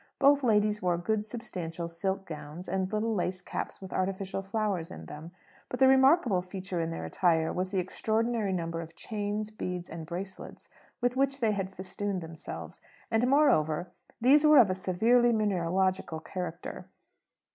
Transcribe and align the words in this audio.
Both 0.17 0.41
ladies 0.41 0.81
wore 0.81 0.97
good 0.97 1.25
substantial 1.25 1.87
silk 1.87 2.25
gowns, 2.25 2.67
and 2.67 2.91
little 2.91 3.13
lace 3.13 3.39
caps 3.39 3.79
with 3.83 3.93
artificial 3.93 4.41
flowers 4.41 4.89
in 4.89 5.05
them. 5.05 5.29
But 5.69 5.79
the 5.79 5.87
remarkable 5.87 6.41
feature 6.41 6.81
in 6.81 6.89
their 6.89 7.05
attire 7.05 7.53
was 7.53 7.69
the 7.69 7.77
extraordinary 7.77 8.51
number 8.51 8.81
of 8.81 8.95
chains, 8.95 9.51
beads, 9.51 9.91
and 9.91 10.07
bracelets 10.07 10.69
with 11.01 11.15
which 11.17 11.39
they 11.39 11.51
had 11.51 11.69
festooned 11.69 12.21
themselves. 12.21 12.81
And, 13.11 13.27
moreover, 13.27 13.91
these 14.19 14.43
were 14.43 14.57
of 14.57 14.71
a 14.71 14.73
severely 14.73 15.31
mineralogical 15.31 16.19
character. 16.21 16.87